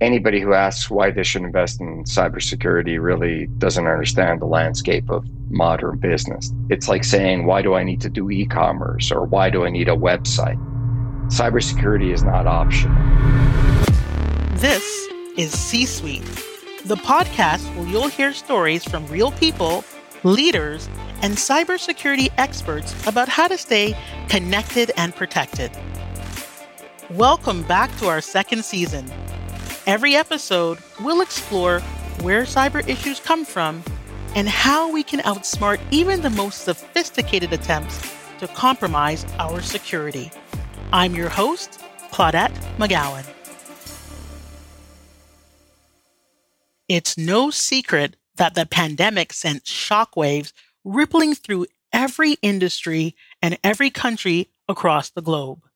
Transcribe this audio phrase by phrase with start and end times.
[0.00, 5.26] anybody who asks why they should invest in cybersecurity really doesn't understand the landscape of
[5.50, 6.52] modern business.
[6.68, 9.70] It's like saying, why do I need to do e commerce or why do I
[9.70, 10.58] need a website?
[11.28, 12.96] Cybersecurity is not optional.
[14.56, 14.84] This
[15.36, 16.24] is C Suite,
[16.84, 19.84] the podcast where you'll hear stories from real people,
[20.22, 20.88] leaders,
[21.22, 23.96] and cybersecurity experts about how to stay
[24.28, 25.72] connected and protected.
[27.10, 29.10] Welcome back to our second season.
[29.88, 31.80] Every episode, we'll explore
[32.20, 33.82] where cyber issues come from
[34.34, 37.98] and how we can outsmart even the most sophisticated attempts
[38.38, 40.30] to compromise our security.
[40.92, 41.80] I'm your host,
[42.12, 43.24] Claudette McGowan.
[46.86, 50.52] It's no secret that the pandemic sent shockwaves
[50.84, 51.64] rippling through
[51.94, 55.67] every industry and every country across the globe.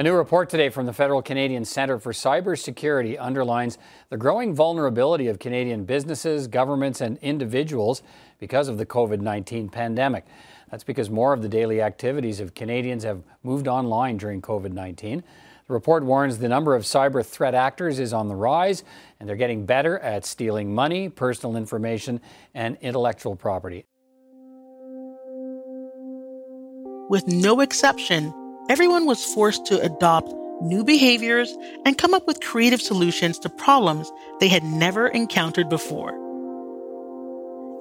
[0.00, 3.76] A new report today from the Federal Canadian Centre for Cybersecurity underlines
[4.08, 8.02] the growing vulnerability of Canadian businesses, governments, and individuals
[8.38, 10.24] because of the COVID 19 pandemic.
[10.70, 15.22] That's because more of the daily activities of Canadians have moved online during COVID 19.
[15.66, 18.84] The report warns the number of cyber threat actors is on the rise,
[19.20, 22.22] and they're getting better at stealing money, personal information,
[22.54, 23.84] and intellectual property.
[27.10, 28.32] With no exception,
[28.70, 30.32] everyone was forced to adopt
[30.62, 36.12] new behaviors and come up with creative solutions to problems they had never encountered before.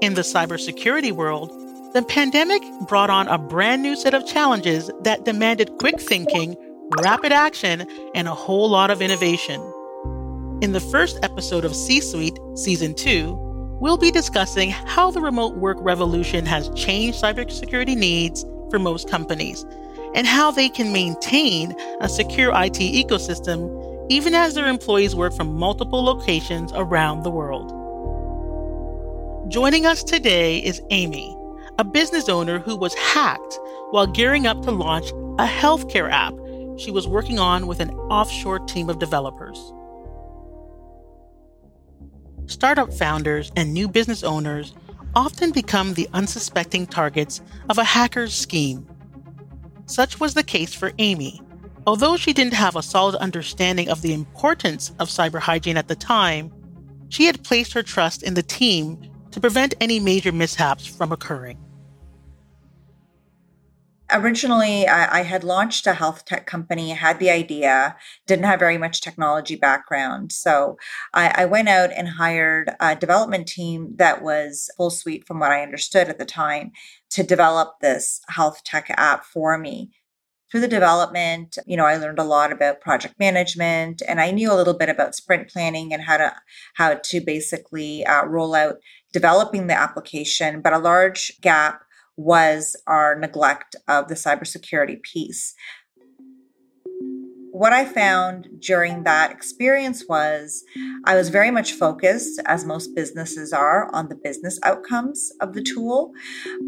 [0.01, 1.51] In the cybersecurity world,
[1.93, 6.57] the pandemic brought on a brand new set of challenges that demanded quick thinking,
[7.03, 9.61] rapid action, and a whole lot of innovation.
[10.63, 15.55] In the first episode of C Suite, Season 2, we'll be discussing how the remote
[15.55, 19.63] work revolution has changed cybersecurity needs for most companies
[20.13, 25.55] and how they can maintain a secure IT ecosystem even as their employees work from
[25.55, 27.69] multiple locations around the world.
[29.51, 31.35] Joining us today is Amy,
[31.77, 33.59] a business owner who was hacked
[33.91, 35.09] while gearing up to launch
[35.39, 36.33] a healthcare app
[36.79, 39.73] she was working on with an offshore team of developers.
[42.45, 44.73] Startup founders and new business owners
[45.15, 48.87] often become the unsuspecting targets of a hacker's scheme.
[49.89, 51.41] Such was the case for Amy.
[51.87, 55.95] Although she didn't have a solid understanding of the importance of cyber hygiene at the
[55.95, 56.51] time,
[57.09, 58.99] she had placed her trust in the team
[59.31, 61.57] to prevent any major mishaps from occurring
[64.11, 67.95] originally I, I, had launched a health tech company had the idea
[68.27, 70.31] didn't have very much technology background.
[70.31, 70.77] So
[71.13, 75.51] I, I, went out and hired a development team that was full suite from what
[75.51, 76.71] i understood at the time
[77.11, 79.91] to develop this health tech app for me.
[80.51, 84.51] Through the development you know i learned a lot about project management and i knew
[84.51, 86.33] a little bit about sprint planning and how to
[86.73, 88.77] how to basically uh, roll out
[89.13, 91.83] developing the application but a large gap
[92.19, 95.55] was our neglect of the cybersecurity piece
[97.59, 100.63] what I found during that experience was
[101.03, 105.61] I was very much focused, as most businesses are, on the business outcomes of the
[105.61, 106.13] tool,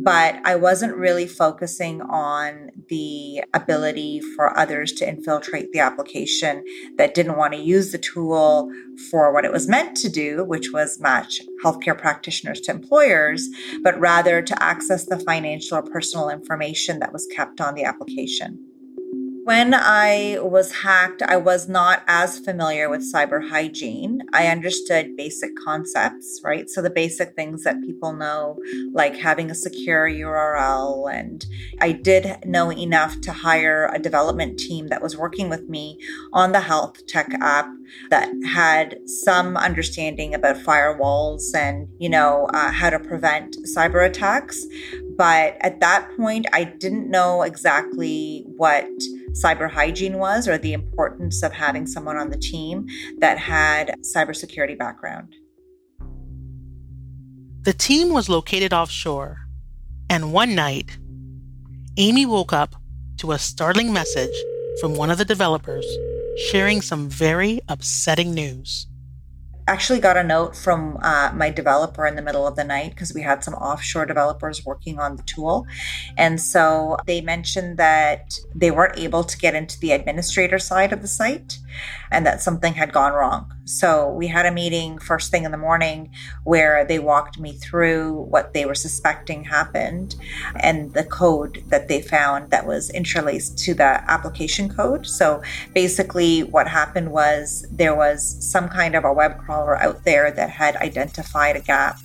[0.04, 6.62] but I wasn't really focusing on the ability for others to infiltrate the application
[6.98, 8.70] that didn't want to use the tool
[9.10, 13.48] for what it was meant to do, which was match healthcare practitioners to employers,
[13.82, 18.71] but rather to access the financial or personal information that was kept on the application.
[19.44, 24.22] When I was hacked, I was not as familiar with cyber hygiene.
[24.34, 26.70] I understood basic concepts, right?
[26.70, 28.60] So the basic things that people know,
[28.94, 31.12] like having a secure URL.
[31.12, 31.44] And
[31.80, 35.98] I did know enough to hire a development team that was working with me
[36.32, 37.68] on the health tech app
[38.12, 44.64] that had some understanding about firewalls and, you know, uh, how to prevent cyber attacks.
[45.18, 48.88] But at that point, I didn't know exactly what
[49.32, 52.88] cyber hygiene was or the importance of having someone on the team
[53.20, 55.34] that had cybersecurity background.
[57.64, 59.38] The team was located offshore,
[60.10, 60.98] and one night,
[61.98, 62.76] Amy woke up
[63.18, 64.36] to a startling message
[64.80, 65.86] from one of the developers
[66.50, 68.88] sharing some very upsetting news
[69.68, 73.14] actually got a note from uh, my developer in the middle of the night because
[73.14, 75.66] we had some offshore developers working on the tool.
[76.18, 81.02] And so they mentioned that they weren't able to get into the administrator side of
[81.02, 81.60] the site.
[82.12, 83.52] And that something had gone wrong.
[83.66, 86.12] So we had a meeting first thing in the morning
[86.44, 90.16] where they walked me through what they were suspecting happened
[90.60, 95.08] and the code that they found that was interlaced to the application code.
[95.08, 95.42] So
[95.74, 98.22] basically, what happened was there was
[98.52, 102.00] some kind of a web crawler out there that had identified a gap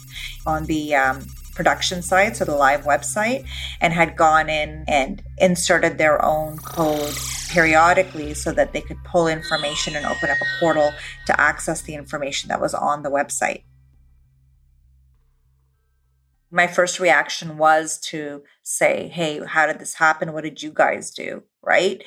[0.46, 1.26] on the um,
[1.56, 3.44] production site, so the live website,
[3.80, 7.14] and had gone in and inserted their own code
[7.48, 10.92] periodically so that they could pull information and open up a portal
[11.26, 13.62] to access the information that was on the website.
[16.50, 20.32] My first reaction was to say, "Hey, how did this happen?
[20.32, 22.02] What did you guys do?" right?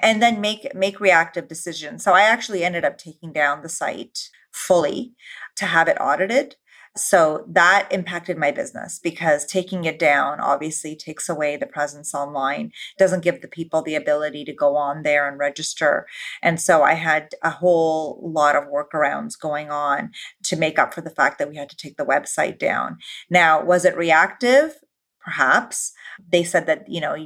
[0.00, 2.04] And then make make reactive decisions.
[2.04, 5.14] So I actually ended up taking down the site fully
[5.56, 6.56] to have it audited
[6.98, 12.72] so that impacted my business because taking it down obviously takes away the presence online,
[12.98, 16.06] doesn't give the people the ability to go on there and register.
[16.42, 20.10] And so I had a whole lot of workarounds going on
[20.44, 22.98] to make up for the fact that we had to take the website down.
[23.30, 24.76] Now, was it reactive?
[25.20, 25.92] Perhaps.
[26.30, 27.16] They said that, you know,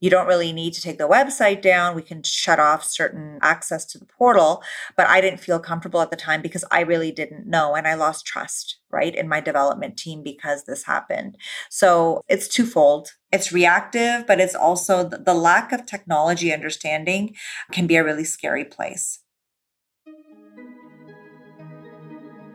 [0.00, 1.94] you don't really need to take the website down.
[1.94, 4.62] We can shut off certain access to the portal.
[4.96, 7.74] But I didn't feel comfortable at the time because I really didn't know.
[7.74, 11.36] And I lost trust, right, in my development team because this happened.
[11.68, 13.12] So it's twofold.
[13.32, 17.34] It's reactive, but it's also the lack of technology understanding
[17.72, 19.20] can be a really scary place.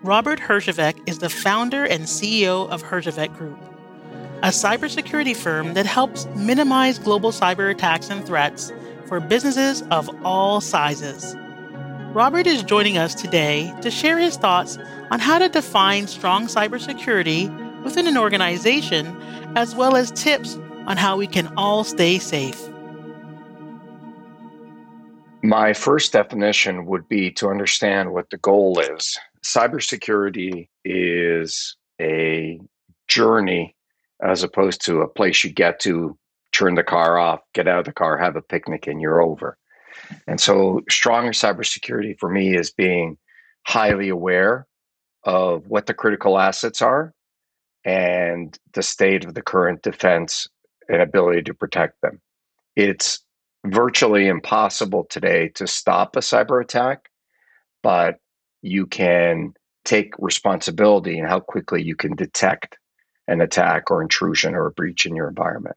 [0.04, 3.73] Robert Herjavec is the founder and CEO of Herjavec Group
[4.44, 8.74] a cybersecurity firm that helps minimize global cyber attacks and threats
[9.06, 11.34] for businesses of all sizes.
[12.14, 14.78] Robert is joining us today to share his thoughts
[15.12, 19.08] on how to define strong cybersecurity within an organization,
[19.56, 22.68] as well as tips on how we can all stay safe.
[25.42, 29.18] My first definition would be to understand what the goal is.
[29.42, 32.60] Cybersecurity is a
[33.08, 33.76] journey
[34.24, 36.18] as opposed to a place you get to
[36.52, 39.58] turn the car off, get out of the car, have a picnic, and you're over.
[40.28, 43.18] And so, stronger cybersecurity for me is being
[43.66, 44.68] highly aware
[45.24, 47.14] of what the critical assets are
[47.86, 50.48] and the state of the current defense
[50.90, 52.22] and ability to protect them.
[52.76, 53.20] It's
[53.66, 57.10] virtually impossible today to stop a cyber attack,
[57.82, 58.18] but
[58.62, 59.54] you can
[59.86, 62.78] take responsibility in how quickly you can detect
[63.28, 65.76] an attack or intrusion or a breach in your environment.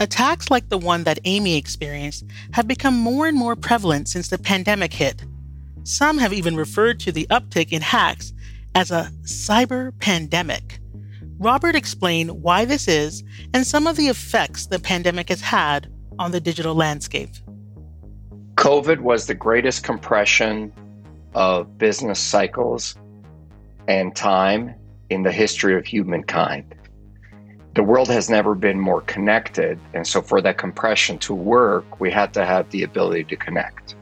[0.00, 4.38] Attacks like the one that Amy experienced have become more and more prevalent since the
[4.38, 5.24] pandemic hit.
[5.82, 8.32] Some have even referred to the uptick in hacks
[8.74, 10.78] as a cyber pandemic.
[11.38, 13.24] Robert explained why this is
[13.54, 17.30] and some of the effects the pandemic has had on the digital landscape.
[18.54, 20.72] COVID was the greatest compression
[21.34, 22.96] of business cycles
[23.88, 24.74] and time
[25.10, 26.74] in the history of humankind.
[27.74, 29.78] The world has never been more connected.
[29.94, 33.96] And so, for that compression to work, we had to have the ability to connect.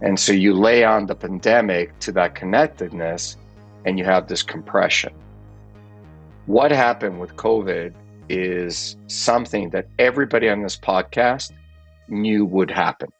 [0.00, 3.36] And so, you lay on the pandemic to that connectedness,
[3.84, 5.12] and you have this compression.
[6.46, 7.94] What happened with COVID
[8.28, 11.52] is something that everybody on this podcast
[12.08, 13.10] knew would happen,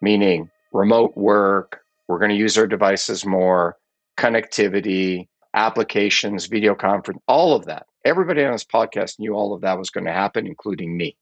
[0.00, 3.76] meaning remote work, we're going to use our devices more
[4.22, 7.86] connectivity, applications, video conference, all of that.
[8.04, 11.16] Everybody on this podcast knew all of that was going to happen, including me.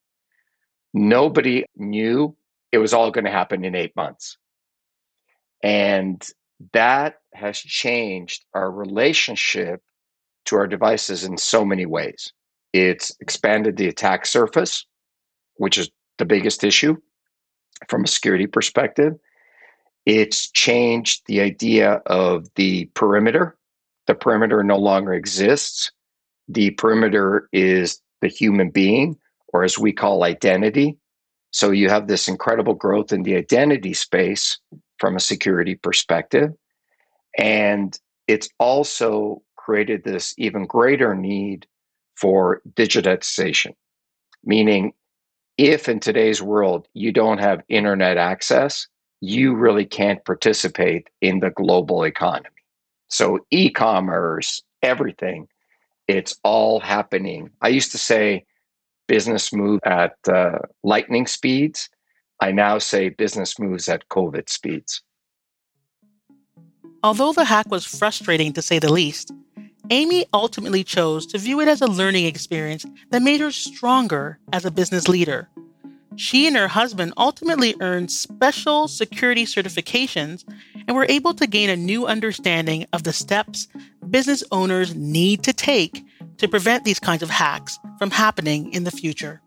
[0.93, 2.37] Nobody knew
[2.73, 4.37] it was all going to happen in eight months.
[5.63, 6.27] And
[6.73, 9.83] that has changed our relationship
[10.47, 12.33] to our devices in so many ways.
[12.73, 14.87] It's expanded the attack surface,
[15.57, 16.97] which is the biggest issue
[17.89, 19.15] from a security perspective.
[20.07, 23.57] It's changed the idea of the perimeter.
[24.07, 25.93] The perimeter no longer exists.
[26.49, 29.17] The perimeter is the human being,
[29.53, 30.97] or as we call identity.
[31.53, 34.59] So you have this incredible growth in the identity space
[34.99, 36.53] from a security perspective.
[37.39, 41.67] And it's also created this even greater need
[42.17, 43.75] for digitization,
[44.45, 44.93] meaning
[45.57, 48.87] if in today's world you don't have internet access,
[49.21, 52.49] you really can't participate in the global economy.
[53.09, 55.49] So, e commerce, everything,
[56.09, 57.51] it's all happening.
[57.61, 58.45] I used to say
[59.07, 61.89] business move at uh, lightning speeds.
[62.41, 65.03] I now say business moves at COVID speeds.
[67.03, 69.33] Although the hack was frustrating to say the least,
[69.91, 74.65] Amy ultimately chose to view it as a learning experience that made her stronger as
[74.65, 75.49] a business leader.
[76.21, 80.45] She and her husband ultimately earned special security certifications
[80.87, 83.69] and were able to gain a new understanding of the steps
[84.11, 86.05] business owners need to take
[86.37, 89.41] to prevent these kinds of hacks from happening in the future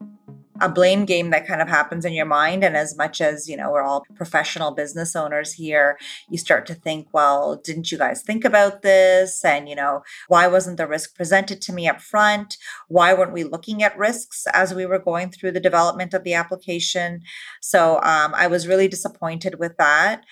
[0.61, 2.63] a blame game that kind of happens in your mind.
[2.63, 5.97] And as much as, you know, we're all professional business owners here,
[6.29, 9.43] you start to think, well, didn't you guys think about this?
[9.43, 12.57] And, you know, why wasn't the risk presented to me up front?
[12.87, 16.33] Why weren't we looking at risks as we were going through the development of the
[16.33, 17.21] application?
[17.61, 20.23] So um, I was really disappointed with that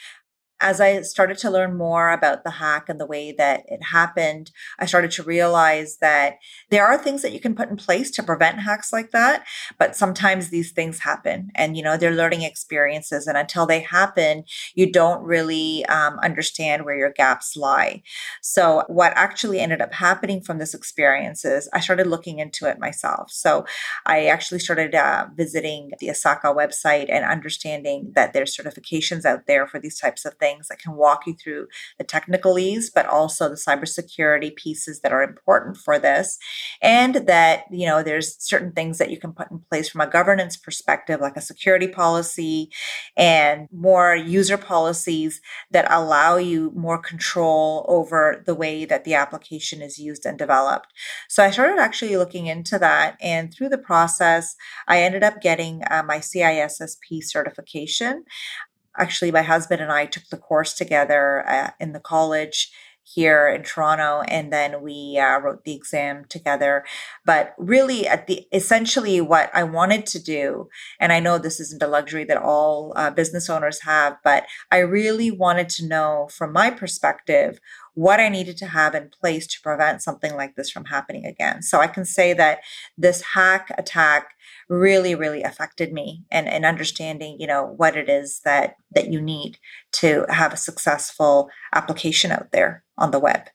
[0.61, 4.51] as I started to learn more about the hack and the way that it happened,
[4.77, 6.37] I started to realize that
[6.69, 9.43] there are things that you can put in place to prevent hacks like that.
[9.79, 13.25] But sometimes these things happen and, you know, they're learning experiences.
[13.25, 14.43] And until they happen,
[14.75, 18.03] you don't really um, understand where your gaps lie.
[18.41, 22.79] So, what actually ended up happening from this experience is I started looking into it
[22.79, 23.31] myself.
[23.31, 23.65] So,
[24.05, 29.65] I actually started uh, visiting the ISACA website and understanding that there's certifications out there
[29.65, 31.67] for these types of things things that can walk you through
[31.97, 36.37] the technicalities, but also the cybersecurity pieces that are important for this.
[36.81, 40.07] And that, you know, there's certain things that you can put in place from a
[40.07, 42.69] governance perspective, like a security policy
[43.15, 45.41] and more user policies
[45.71, 50.87] that allow you more control over the way that the application is used and developed.
[51.29, 53.17] So I started actually looking into that.
[53.21, 54.55] And through the process,
[54.87, 58.23] I ended up getting uh, my CISSP certification
[58.97, 62.71] actually my husband and I took the course together uh, in the college
[63.03, 66.85] here in Toronto and then we uh, wrote the exam together.
[67.25, 70.69] But really at the essentially what I wanted to do
[70.99, 74.79] and I know this isn't a luxury that all uh, business owners have but I
[74.79, 77.59] really wanted to know from my perspective
[77.93, 81.61] what I needed to have in place to prevent something like this from happening again.
[81.61, 82.59] So I can say that
[82.97, 84.29] this hack attack
[84.69, 89.21] really really affected me and, and understanding you know what it is that that you
[89.21, 89.57] need
[89.91, 93.49] to have a successful application out there on the web.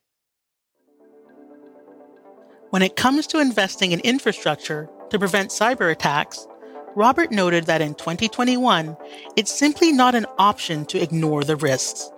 [2.70, 6.46] When it comes to investing in infrastructure to prevent cyber attacks
[6.94, 8.96] robert noted that in 2021
[9.36, 12.10] it's simply not an option to ignore the risks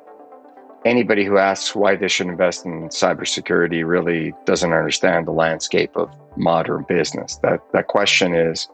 [0.88, 6.10] anybody who asks why they should invest in cybersecurity really doesn't understand the landscape of
[6.36, 7.36] modern business.
[7.42, 8.68] That that question is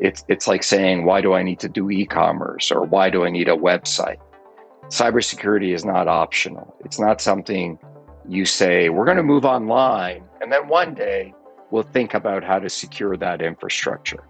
[0.00, 3.24] it's, it's like saying, why do I need to do e commerce or why do
[3.24, 4.18] I need a website?
[4.88, 6.76] Cybersecurity is not optional.
[6.84, 7.78] It's not something
[8.28, 11.34] you say, we're going to move online, and then one day
[11.70, 14.24] we'll think about how to secure that infrastructure.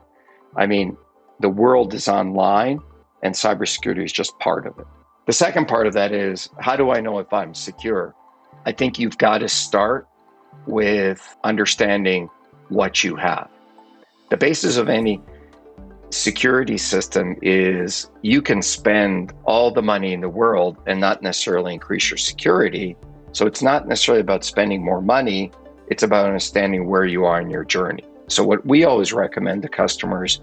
[0.57, 0.97] I mean,
[1.41, 2.81] the world is online,
[3.23, 4.87] and cybersecurity is just part of it.
[5.27, 8.15] The second part of that is, how do I know if I'm secure?
[8.67, 10.07] I think you've got to start
[10.67, 12.29] with understanding
[12.69, 13.49] what you have.
[14.31, 15.21] The basis of any
[16.11, 21.73] security system is you can spend all the money in the world and not necessarily
[21.73, 22.97] increase your security.
[23.33, 25.51] So it's not necessarily about spending more money,
[25.89, 28.05] it's about understanding where you are in your journey.
[28.29, 30.41] So, what we always recommend to customers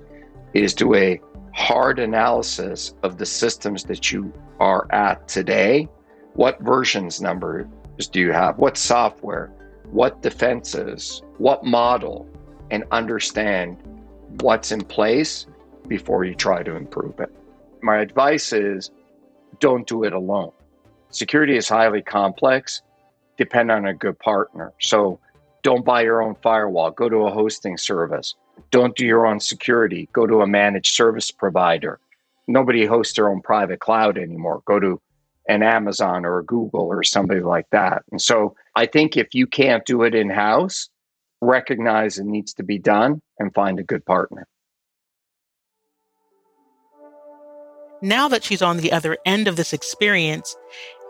[0.53, 1.19] is do a
[1.53, 5.87] hard analysis of the systems that you are at today.
[6.33, 7.67] What versions numbers
[8.11, 8.57] do you have?
[8.57, 9.47] What software?
[9.91, 11.21] What defenses?
[11.37, 12.27] What model?
[12.69, 13.77] And understand
[14.39, 15.45] what's in place
[15.87, 17.29] before you try to improve it.
[17.81, 18.91] My advice is
[19.59, 20.51] don't do it alone.
[21.09, 22.81] Security is highly complex,
[23.37, 24.71] depend on a good partner.
[24.79, 25.19] So
[25.63, 28.35] don't buy your own firewall, go to a hosting service.
[28.71, 31.99] Don't do your own security, go to a managed service provider.
[32.47, 34.61] Nobody hosts their own private cloud anymore.
[34.65, 35.01] Go to
[35.47, 38.03] an Amazon or a Google or somebody like that.
[38.11, 40.89] And so I think if you can't do it in house,
[41.41, 44.47] recognize it needs to be done and find a good partner.
[48.03, 50.55] Now that she's on the other end of this experience,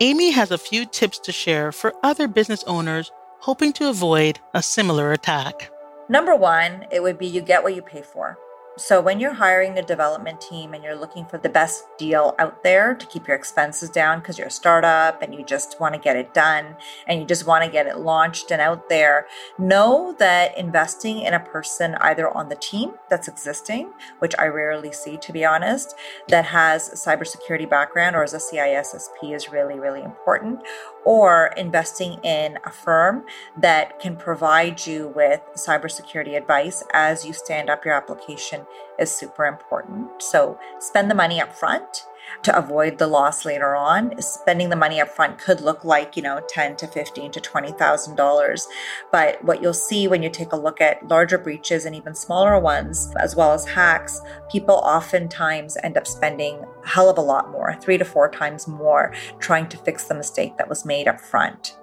[0.00, 3.10] Amy has a few tips to share for other business owners
[3.42, 5.68] hoping to avoid a similar attack.
[6.08, 8.38] Number one, it would be you get what you pay for.
[8.78, 12.62] So, when you're hiring a development team and you're looking for the best deal out
[12.62, 16.00] there to keep your expenses down because you're a startup and you just want to
[16.00, 19.26] get it done and you just want to get it launched and out there,
[19.58, 24.90] know that investing in a person either on the team that's existing, which I rarely
[24.90, 25.94] see to be honest,
[26.28, 30.60] that has a cybersecurity background or as a CISSP is really, really important,
[31.04, 33.24] or investing in a firm
[33.56, 38.66] that can provide you with cybersecurity advice as you stand up your application
[38.98, 40.22] is super important.
[40.22, 42.06] So spend the money up front
[42.42, 44.20] to avoid the loss later on.
[44.20, 48.66] Spending the money up front could look like, you know, 10 to 15 to $20,000.
[49.10, 52.58] But what you'll see when you take a look at larger breaches and even smaller
[52.58, 57.50] ones, as well as hacks, people oftentimes end up spending a hell of a lot
[57.50, 61.20] more, three to four times more, trying to fix the mistake that was made up
[61.20, 61.78] front.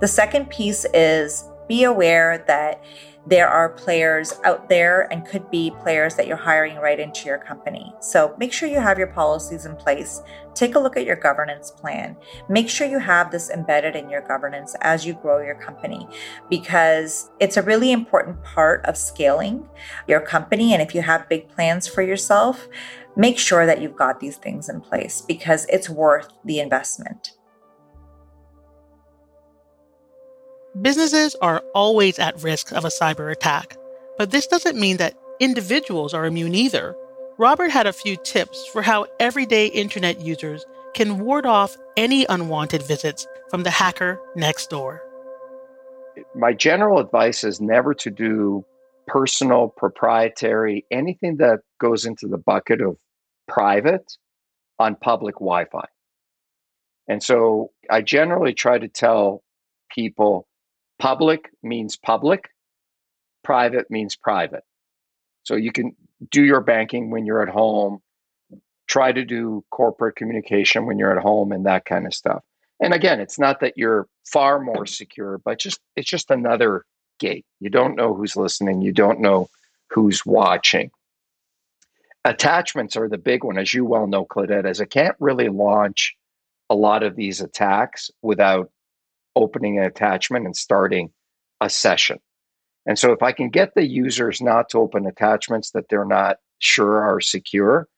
[0.00, 2.82] The second piece is be aware that
[3.26, 7.38] there are players out there and could be players that you're hiring right into your
[7.38, 7.94] company.
[8.00, 10.22] So make sure you have your policies in place.
[10.54, 12.16] Take a look at your governance plan.
[12.48, 16.08] Make sure you have this embedded in your governance as you grow your company
[16.48, 19.68] because it's a really important part of scaling
[20.08, 20.72] your company.
[20.72, 22.68] And if you have big plans for yourself,
[23.16, 27.32] make sure that you've got these things in place because it's worth the investment.
[30.82, 33.76] Businesses are always at risk of a cyber attack,
[34.16, 36.96] but this doesn't mean that individuals are immune either.
[37.36, 42.82] Robert had a few tips for how everyday internet users can ward off any unwanted
[42.82, 45.02] visits from the hacker next door.
[46.34, 48.64] My general advice is never to do
[49.06, 52.96] personal, proprietary, anything that goes into the bucket of
[53.48, 54.16] private
[54.78, 55.84] on public Wi Fi.
[57.06, 59.42] And so I generally try to tell
[59.90, 60.46] people
[61.00, 62.50] Public means public,
[63.42, 64.64] private means private.
[65.42, 65.96] So you can
[66.30, 68.00] do your banking when you're at home,
[68.86, 72.42] try to do corporate communication when you're at home and that kind of stuff.
[72.80, 76.84] And again, it's not that you're far more secure, but just it's just another
[77.18, 77.46] gate.
[77.60, 79.48] You don't know who's listening, you don't know
[79.88, 80.90] who's watching.
[82.24, 86.14] Attachments are the big one, as you well know, Claudette, as it can't really launch
[86.68, 88.70] a lot of these attacks without
[89.40, 91.10] opening an attachment and starting
[91.60, 92.18] a session.
[92.86, 96.36] And so if I can get the users not to open attachments that they're not
[96.58, 97.88] sure are secure,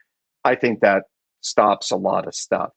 [0.45, 1.05] I think that
[1.41, 2.71] stops a lot of stuff.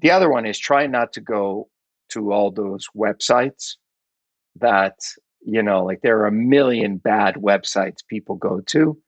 [0.00, 1.68] The other one is try not to go
[2.10, 3.76] to all those websites
[4.56, 4.94] that,
[5.44, 8.98] you know, like there are a million bad websites people go to.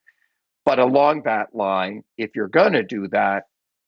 [0.65, 3.45] But along that line, if you're going to do that,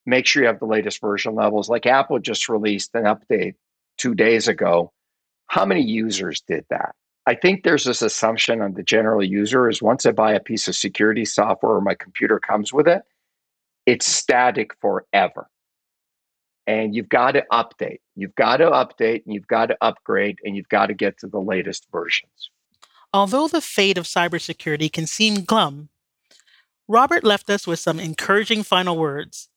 [0.07, 1.69] make sure you have the latest version levels.
[1.69, 3.55] Like Apple just released an update
[3.97, 4.93] two days ago.
[5.47, 6.95] How many users did that?
[7.27, 10.69] I think there's this assumption on the general user is once I buy a piece
[10.69, 13.03] of security software or my computer comes with it,
[13.87, 15.49] it's static forever.
[16.67, 18.01] And you've got to update.
[18.17, 21.27] You've got to update and you've got to upgrade and you've got to get to
[21.27, 22.51] the latest versions.
[23.13, 25.89] Although the fate of cybersecurity can seem glum,
[26.89, 29.49] Robert left us with some encouraging final words.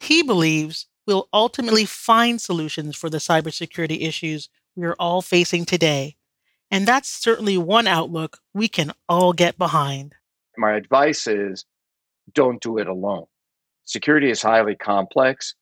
[0.00, 6.16] He believes we'll ultimately find solutions for the cybersecurity issues we are all facing today.
[6.70, 10.14] And that's certainly one outlook we can all get behind.
[10.56, 11.64] My advice is
[12.32, 13.26] don't do it alone.
[13.84, 15.54] Security is highly complex,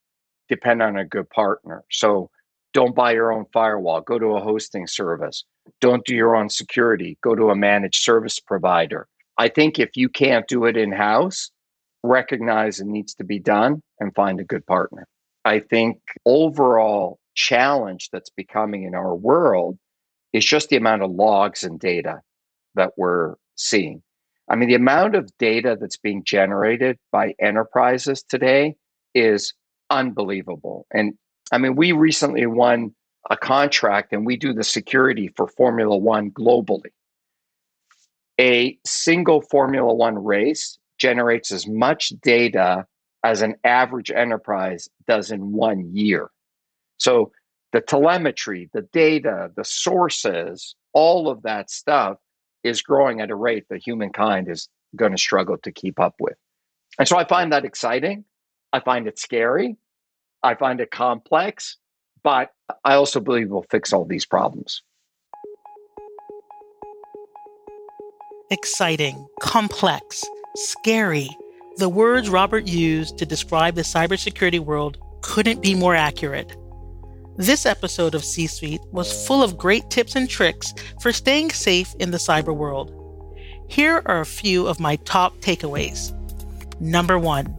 [0.48, 1.84] depend on a good partner.
[1.90, 2.30] So
[2.72, 5.44] don't buy your own firewall, go to a hosting service.
[5.80, 9.08] Don't do your own security, go to a managed service provider.
[9.38, 11.50] I think if you can't do it in house,
[12.02, 15.06] recognize it needs to be done and find a good partner.
[15.44, 19.78] I think overall challenge that's becoming in our world
[20.32, 22.20] is just the amount of logs and data
[22.74, 24.02] that we're seeing.
[24.48, 28.74] I mean, the amount of data that's being generated by enterprises today
[29.14, 29.54] is
[29.90, 30.86] unbelievable.
[30.92, 31.14] And
[31.52, 32.94] I mean, we recently won
[33.28, 36.90] a contract and we do the security for Formula One globally.
[38.40, 42.86] A single Formula One race generates as much data
[43.22, 46.30] as an average enterprise does in one year.
[46.98, 47.32] So
[47.72, 52.18] the telemetry, the data, the sources, all of that stuff
[52.62, 56.36] is growing at a rate that humankind is going to struggle to keep up with.
[56.98, 58.24] And so I find that exciting.
[58.72, 59.76] I find it scary.
[60.42, 61.76] I find it complex,
[62.22, 62.50] but
[62.84, 64.82] I also believe we'll fix all these problems.
[68.50, 70.24] Exciting, complex,
[70.56, 71.28] scary
[71.80, 76.54] the words Robert used to describe the cybersecurity world couldn't be more accurate.
[77.38, 81.94] This episode of C Suite was full of great tips and tricks for staying safe
[81.98, 82.92] in the cyber world.
[83.68, 86.12] Here are a few of my top takeaways.
[86.80, 87.56] Number one,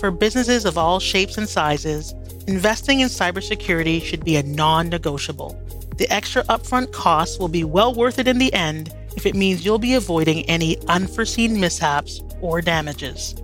[0.00, 2.14] for businesses of all shapes and sizes,
[2.46, 5.50] investing in cybersecurity should be a non negotiable.
[5.98, 9.64] The extra upfront costs will be well worth it in the end if it means
[9.64, 13.34] you'll be avoiding any unforeseen mishaps or damages.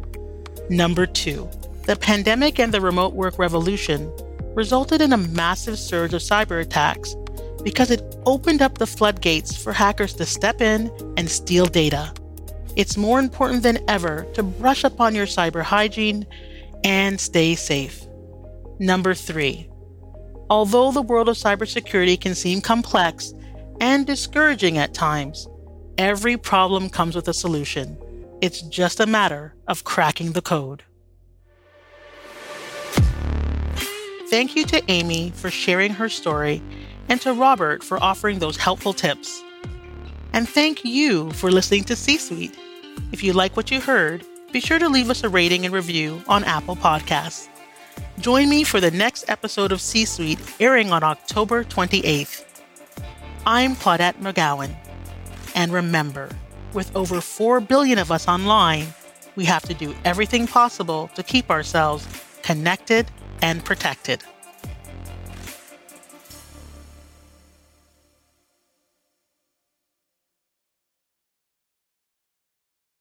[0.69, 1.49] Number two,
[1.87, 4.13] the pandemic and the remote work revolution
[4.55, 7.15] resulted in a massive surge of cyber attacks
[7.63, 12.13] because it opened up the floodgates for hackers to step in and steal data.
[12.77, 16.27] It's more important than ever to brush up on your cyber hygiene
[16.85, 18.07] and stay safe.
[18.79, 19.69] Number three,
[20.49, 23.35] although the world of cybersecurity can seem complex
[23.81, 25.49] and discouraging at times,
[26.01, 27.95] every problem comes with a solution.
[28.41, 30.83] It's just a matter of cracking the code.
[34.31, 36.63] Thank you to Amy for sharing her story
[37.11, 39.43] and to Robert for offering those helpful tips.
[40.33, 42.57] And thank you for listening to C Suite.
[43.13, 46.23] If you like what you heard, be sure to leave us a rating and review
[46.29, 47.49] on Apple Podcasts.
[48.21, 52.47] Join me for the next episode of C Suite airing on October 28th.
[53.45, 54.75] I'm Claudette McGowan.
[55.55, 56.29] And remember,
[56.73, 58.87] with over 4 billion of us online,
[59.37, 62.07] we have to do everything possible to keep ourselves
[62.43, 63.11] connected
[63.43, 64.23] and protected.